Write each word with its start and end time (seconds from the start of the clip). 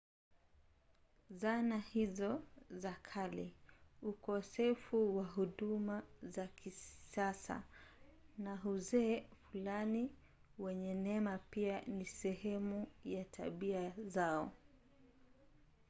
zana 1.29 1.77
hizo 1.79 2.43
za 2.69 2.93
kale 3.01 3.53
ukosefu 4.01 5.17
wa 5.17 5.23
huduma 5.25 6.03
za 6.23 6.47
kisasa 6.47 7.63
na 8.37 8.63
uzee 8.65 9.23
fulani 9.51 10.11
wenye 10.59 10.93
neema 10.93 11.37
pia 11.37 11.81
ni 11.81 12.05
sehemu 12.05 12.87
ya 13.05 13.25
tabia 13.25 13.93
zao 14.05 14.51